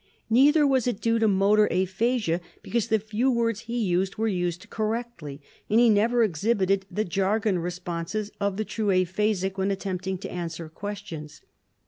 Neither 0.31 0.65
was 0.65 0.87
it 0.87 0.99
due 0.99 1.19
to 1.19 1.27
motor 1.27 1.67
aphasia, 1.69 2.41
because 2.63 2.87
the 2.87 2.97
few 2.97 3.29
words 3.29 3.59
he 3.59 3.77
used 3.77 4.15
were 4.17 4.27
used 4.27 4.67
correctly, 4.71 5.43
and 5.69 5.79
he 5.79 5.91
never 5.91 6.23
exhibited 6.23 6.87
the 6.89 7.05
jargon 7.05 7.59
responses 7.59 8.31
of 8.39 8.57
the 8.57 8.65
true 8.65 8.89
aphasic 8.89 9.59
when 9.59 9.69
attempting 9.69 10.17
to 10.17 10.31
answer 10.31 10.69
questions. 10.69 11.41